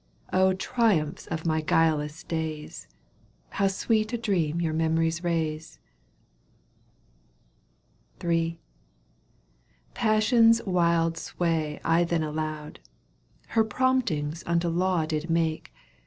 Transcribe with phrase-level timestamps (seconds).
[0.57, 2.87] triumphs of my guileless days,
[3.49, 5.77] How sweet a dream your memories raise!
[8.25, 8.57] III.
[9.93, 12.79] Passion's wfld sway I then allowed.
[13.49, 15.71] Her promptings unto law did make.